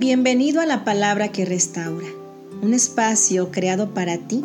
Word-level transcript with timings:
Bienvenido 0.00 0.62
a 0.62 0.66
la 0.66 0.82
palabra 0.82 1.30
que 1.30 1.44
restaura, 1.44 2.06
un 2.62 2.72
espacio 2.72 3.50
creado 3.50 3.92
para 3.92 4.16
ti, 4.16 4.42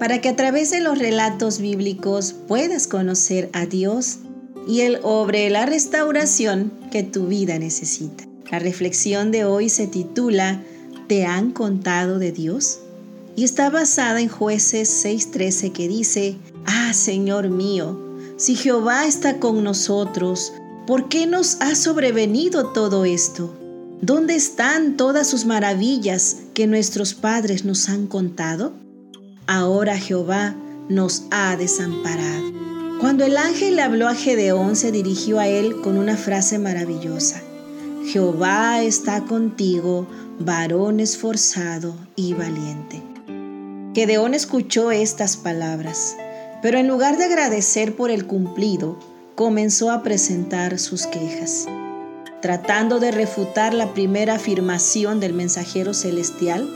para 0.00 0.20
que 0.20 0.28
a 0.28 0.34
través 0.34 0.72
de 0.72 0.80
los 0.80 0.98
relatos 0.98 1.60
bíblicos 1.60 2.32
puedas 2.32 2.88
conocer 2.88 3.48
a 3.52 3.64
Dios 3.64 4.18
y 4.66 4.80
Él 4.80 4.98
obre 5.04 5.50
la 5.50 5.66
restauración 5.66 6.72
que 6.90 7.04
tu 7.04 7.28
vida 7.28 7.60
necesita. 7.60 8.24
La 8.50 8.58
reflexión 8.58 9.30
de 9.30 9.44
hoy 9.44 9.68
se 9.68 9.86
titula 9.86 10.64
¿Te 11.06 11.26
han 11.26 11.52
contado 11.52 12.18
de 12.18 12.32
Dios? 12.32 12.80
Y 13.36 13.44
está 13.44 13.70
basada 13.70 14.20
en 14.20 14.28
jueces 14.28 14.90
6:13 15.04 15.70
que 15.70 15.86
dice, 15.86 16.34
Ah, 16.66 16.92
Señor 16.92 17.50
mío, 17.50 17.96
si 18.36 18.56
Jehová 18.56 19.06
está 19.06 19.38
con 19.38 19.62
nosotros, 19.62 20.52
¿por 20.88 21.08
qué 21.08 21.28
nos 21.28 21.54
ha 21.60 21.76
sobrevenido 21.76 22.72
todo 22.72 23.04
esto? 23.04 23.54
¿Dónde 24.00 24.36
están 24.36 24.96
todas 24.96 25.26
sus 25.26 25.44
maravillas 25.44 26.36
que 26.54 26.68
nuestros 26.68 27.14
padres 27.14 27.64
nos 27.64 27.88
han 27.88 28.06
contado? 28.06 28.72
Ahora 29.48 29.98
Jehová 29.98 30.54
nos 30.88 31.24
ha 31.32 31.56
desamparado. 31.56 32.52
Cuando 33.00 33.24
el 33.24 33.36
ángel 33.36 33.74
le 33.74 33.82
habló 33.82 34.06
a 34.06 34.14
Gedeón, 34.14 34.76
se 34.76 34.92
dirigió 34.92 35.40
a 35.40 35.48
él 35.48 35.80
con 35.80 35.98
una 35.98 36.16
frase 36.16 36.60
maravillosa. 36.60 37.42
Jehová 38.06 38.82
está 38.84 39.24
contigo, 39.24 40.06
varón 40.38 41.00
esforzado 41.00 41.96
y 42.14 42.34
valiente. 42.34 43.02
Gedeón 43.96 44.34
escuchó 44.34 44.92
estas 44.92 45.36
palabras, 45.36 46.16
pero 46.62 46.78
en 46.78 46.86
lugar 46.86 47.18
de 47.18 47.24
agradecer 47.24 47.96
por 47.96 48.12
el 48.12 48.26
cumplido, 48.28 48.96
comenzó 49.34 49.90
a 49.90 50.04
presentar 50.04 50.78
sus 50.78 51.06
quejas 51.06 51.66
tratando 52.40 53.00
de 53.00 53.10
refutar 53.10 53.74
la 53.74 53.92
primera 53.94 54.34
afirmación 54.34 55.20
del 55.20 55.32
mensajero 55.34 55.94
celestial, 55.94 56.68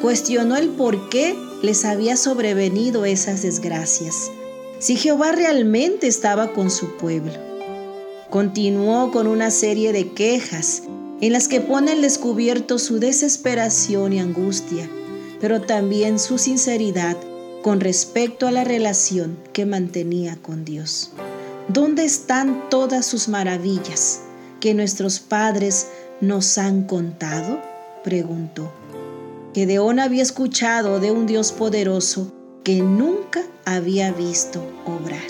cuestionó 0.00 0.56
el 0.56 0.70
por 0.70 1.08
qué 1.10 1.36
les 1.62 1.84
había 1.84 2.16
sobrevenido 2.16 3.04
esas 3.04 3.42
desgracias, 3.42 4.30
si 4.78 4.96
Jehová 4.96 5.32
realmente 5.32 6.06
estaba 6.08 6.52
con 6.52 6.70
su 6.70 6.96
pueblo. 6.96 7.34
Continuó 8.30 9.10
con 9.12 9.26
una 9.26 9.50
serie 9.50 9.92
de 9.92 10.10
quejas 10.12 10.82
en 11.20 11.32
las 11.32 11.46
que 11.46 11.60
pone 11.60 11.92
al 11.92 12.02
descubierto 12.02 12.78
su 12.78 12.98
desesperación 12.98 14.12
y 14.12 14.18
angustia, 14.18 14.90
pero 15.40 15.60
también 15.60 16.18
su 16.18 16.38
sinceridad 16.38 17.16
con 17.62 17.80
respecto 17.80 18.48
a 18.48 18.50
la 18.50 18.64
relación 18.64 19.38
que 19.52 19.66
mantenía 19.66 20.36
con 20.42 20.64
Dios. 20.64 21.12
¿Dónde 21.68 22.04
están 22.04 22.68
todas 22.70 23.06
sus 23.06 23.28
maravillas? 23.28 24.22
Que 24.62 24.74
nuestros 24.74 25.18
padres 25.18 25.88
nos 26.20 26.56
han 26.56 26.84
contado? 26.84 27.60
preguntó. 28.04 28.72
Gedeón 29.54 29.98
había 29.98 30.22
escuchado 30.22 31.00
de 31.00 31.10
un 31.10 31.26
Dios 31.26 31.50
poderoso 31.50 32.32
que 32.62 32.80
nunca 32.80 33.42
había 33.64 34.12
visto 34.12 34.62
obrar. 34.86 35.26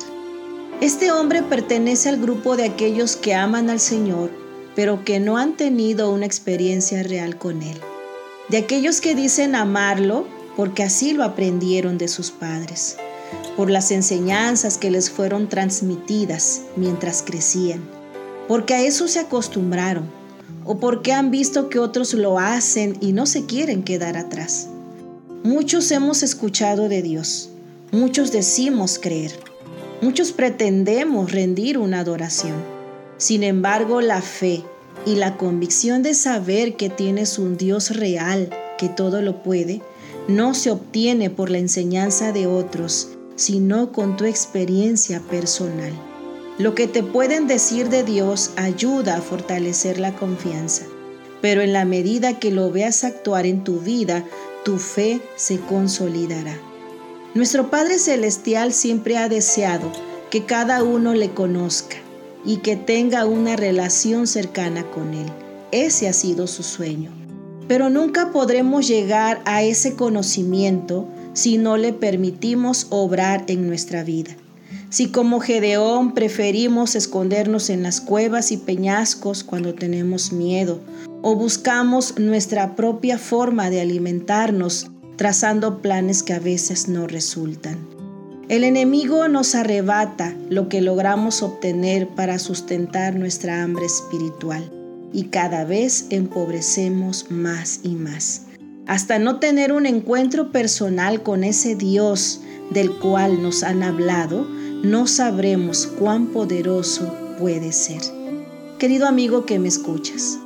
Este 0.83 1.11
hombre 1.11 1.43
pertenece 1.43 2.11
al 2.11 2.21
grupo 2.21 2.59
de 2.59 2.65
aquellos 2.65 3.17
que 3.17 3.33
aman 3.33 3.71
al 3.71 3.81
Señor, 3.81 4.31
pero 4.77 5.03
que 5.03 5.19
no 5.19 5.39
han 5.39 5.57
tenido 5.57 6.13
una 6.13 6.27
experiencia 6.27 7.03
real 7.03 7.39
con 7.39 7.63
Él. 7.63 7.79
De 8.51 8.59
aquellos 8.59 9.01
que 9.01 9.15
dicen 9.15 9.55
amarlo 9.55 10.27
porque 10.59 10.83
así 10.83 11.15
lo 11.15 11.25
aprendieron 11.25 11.97
de 11.97 12.09
sus 12.09 12.31
padres, 12.31 12.99
por 13.57 13.71
las 13.71 13.93
enseñanzas 13.93 14.77
que 14.77 14.91
les 14.91 15.09
fueron 15.09 15.49
transmitidas 15.49 16.61
mientras 16.77 17.23
crecían 17.23 18.02
porque 18.49 18.75
a 18.75 18.83
eso 18.83 19.09
se 19.09 19.21
acostumbraron 19.21 20.11
o 20.65 20.79
porque 20.79 21.13
han 21.13 21.31
visto 21.31 21.69
que 21.69 21.79
otros 21.79 22.15
lo 22.15 22.39
hacen 22.39 22.97
y 23.01 23.13
no 23.13 23.27
se 23.27 23.47
quieren 23.47 23.83
quedar 23.83 24.17
atrás. 24.17 24.69
Muchos 25.43 25.91
hemos 25.91 26.23
escuchado 26.23 26.89
de 26.89 27.03
Dios, 27.03 27.51
muchos 27.91 28.31
decimos 28.31 28.99
creer, 29.01 29.33
muchos 30.01 30.33
pretendemos 30.33 31.33
rendir 31.33 31.79
una 31.79 32.01
adoración. 32.01 32.57
Sin 33.17 33.43
embargo, 33.43 34.01
la 34.01 34.23
fe 34.23 34.63
y 35.05 35.17
la 35.17 35.37
convicción 35.37 36.03
de 36.03 36.15
saber 36.15 36.77
que 36.77 36.91
tienes 36.91 37.39
un 37.39 37.57
Dios 37.57 37.97
real 37.97 38.51
que 38.79 38.89
todo 38.89 39.21
lo 39.23 39.43
puede, 39.43 39.83
no 40.29 40.55
se 40.55 40.71
obtiene 40.71 41.31
por 41.31 41.51
la 41.51 41.59
enseñanza 41.59 42.33
de 42.33 42.47
otros, 42.47 43.09
sino 43.35 43.93
con 43.93 44.17
tu 44.17 44.25
experiencia 44.25 45.21
personal. 45.21 45.93
Lo 46.59 46.75
que 46.75 46.87
te 46.87 47.03
pueden 47.03 47.47
decir 47.47 47.89
de 47.89 48.05
Dios 48.05 48.51
ayuda 48.57 49.17
a 49.17 49.23
fortalecer 49.23 49.99
la 49.99 50.15
confianza, 50.15 50.85
pero 51.41 51.63
en 51.63 51.73
la 51.73 51.85
medida 51.87 52.39
que 52.39 52.51
lo 52.51 52.71
veas 52.71 53.05
actuar 53.05 53.47
en 53.47 53.65
tu 53.65 53.81
vida, 53.81 54.25
tu 54.65 54.79
fe 54.79 55.21
se 55.37 55.59
consolidará. 55.59 56.59
Nuestro 57.35 57.71
Padre 57.71 57.99
Celestial 57.99 58.75
siempre 58.75 59.17
ha 59.17 59.31
deseado 59.31 59.91
que 60.31 60.45
cada 60.45 60.83
uno 60.83 61.15
le 61.15 61.31
conozca 61.31 61.97
y 62.45 62.59
que 62.59 62.77
tenga 62.77 63.25
una 63.25 63.57
relación 63.57 64.27
cercana 64.27 64.85
con 64.91 65.15
Él. 65.15 65.27
Ese 65.71 66.07
ha 66.07 66.13
sido 66.13 66.47
su 66.47 66.63
sueño. 66.63 67.11
Pero 67.67 67.89
nunca 67.89 68.31
podremos 68.33 68.87
llegar 68.87 69.41
a 69.47 69.63
ese 69.63 69.95
conocimiento 69.95 71.09
si 71.33 71.57
no 71.57 71.79
le 71.79 71.95
permitimos 71.95 72.89
obrar 72.91 73.45
en 73.47 73.67
nuestra 73.67 74.05
vida. 74.05 74.37
Si 74.93 75.09
como 75.09 75.41
Gedeón 75.41 76.13
preferimos 76.13 76.97
escondernos 76.97 77.71
en 77.71 77.83
las 77.83 78.03
cuevas 78.03 78.53
y 78.53 78.59
peñascos 78.59 79.43
cuando 79.43 79.73
tenemos 79.73 80.33
miedo, 80.35 80.81
o 81.23 81.35
buscamos 81.35 82.19
nuestra 82.19 82.77
propia 82.77 83.17
forma 83.17 83.71
de 83.71 83.81
alimentarnos 83.81 84.91
trazando 85.17 85.81
planes 85.81 86.23
que 86.23 86.35
a 86.35 86.41
veces 86.41 86.89
no 86.89 87.07
resultan. 87.07 87.79
El 88.51 88.65
enemigo 88.65 89.29
nos 89.29 89.55
arrebata 89.55 90.37
lo 90.51 90.69
que 90.69 90.83
logramos 90.83 91.43
obtener 91.43 92.09
para 92.09 92.39
sustentar 92.39 93.17
nuestra 93.17 93.63
hambre 93.63 93.87
espiritual 93.87 94.71
y 95.11 95.29
cada 95.29 95.65
vez 95.65 96.05
empobrecemos 96.11 97.31
más 97.31 97.81
y 97.83 97.95
más, 97.95 98.43
hasta 98.87 99.19
no 99.19 99.39
tener 99.39 99.73
un 99.73 99.87
encuentro 99.87 100.51
personal 100.51 101.23
con 101.23 101.45
ese 101.45 101.75
Dios 101.75 102.41
del 102.71 102.99
cual 102.99 103.43
nos 103.43 103.63
han 103.63 103.83
hablado, 103.83 104.47
no 104.83 105.07
sabremos 105.07 105.87
cuán 105.87 106.27
poderoso 106.29 107.15
puede 107.39 107.73
ser. 107.73 108.01
Querido 108.79 109.07
amigo 109.07 109.47
que 109.47 109.59
me 109.59 109.69
escuchas, 109.69 110.39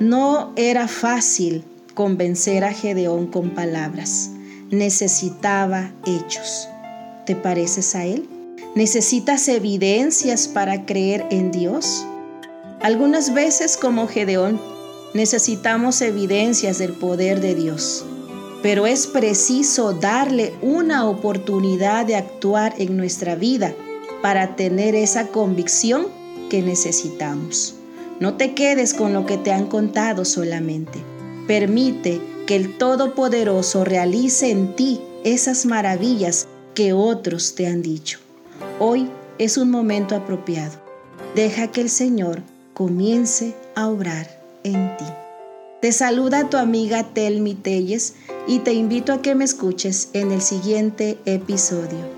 no 0.00 0.52
era 0.56 0.88
fácil 0.88 1.64
convencer 1.94 2.64
a 2.64 2.72
Gedeón 2.72 3.26
con 3.28 3.50
palabras, 3.50 4.30
necesitaba 4.70 5.90
hechos. 6.04 6.68
¿Te 7.24 7.34
pareces 7.34 7.94
a 7.94 8.04
él? 8.04 8.28
¿Necesitas 8.74 9.48
evidencias 9.48 10.48
para 10.48 10.84
creer 10.84 11.26
en 11.30 11.50
Dios? 11.50 12.06
Algunas 12.80 13.34
veces 13.34 13.76
como 13.76 14.06
Gedeón 14.06 14.60
necesitamos 15.14 16.00
evidencias 16.02 16.78
del 16.78 16.92
poder 16.92 17.40
de 17.40 17.54
Dios 17.54 18.04
pero 18.62 18.86
es 18.86 19.06
preciso 19.06 19.92
darle 19.92 20.54
una 20.62 21.08
oportunidad 21.08 22.06
de 22.06 22.16
actuar 22.16 22.74
en 22.78 22.96
nuestra 22.96 23.36
vida 23.36 23.74
para 24.20 24.56
tener 24.56 24.94
esa 24.94 25.28
convicción 25.28 26.08
que 26.50 26.62
necesitamos. 26.62 27.74
No 28.20 28.34
te 28.34 28.54
quedes 28.54 28.94
con 28.94 29.12
lo 29.12 29.26
que 29.26 29.38
te 29.38 29.52
han 29.52 29.66
contado 29.66 30.24
solamente. 30.24 30.98
Permite 31.46 32.20
que 32.46 32.56
el 32.56 32.76
Todopoderoso 32.76 33.84
realice 33.84 34.50
en 34.50 34.74
ti 34.74 35.00
esas 35.24 35.64
maravillas 35.66 36.48
que 36.74 36.92
otros 36.92 37.54
te 37.54 37.66
han 37.68 37.80
dicho. 37.80 38.18
Hoy 38.80 39.08
es 39.38 39.56
un 39.56 39.70
momento 39.70 40.16
apropiado. 40.16 40.78
Deja 41.36 41.68
que 41.68 41.80
el 41.80 41.90
Señor 41.90 42.42
comience 42.74 43.54
a 43.76 43.88
obrar 43.88 44.37
en 44.74 44.96
ti. 44.96 45.04
Te 45.80 45.92
saluda 45.92 46.50
tu 46.50 46.56
amiga 46.56 47.04
Telmi 47.04 47.54
Telles 47.54 48.14
y 48.46 48.60
te 48.60 48.72
invito 48.72 49.12
a 49.12 49.22
que 49.22 49.34
me 49.34 49.44
escuches 49.44 50.10
en 50.12 50.32
el 50.32 50.42
siguiente 50.42 51.18
episodio. 51.24 52.17